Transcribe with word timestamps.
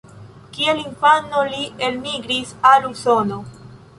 Kiel 0.53 0.79
infano 0.83 1.43
li 1.51 1.61
elmigris 1.89 2.57
al 2.73 2.89
Usono. 2.93 3.41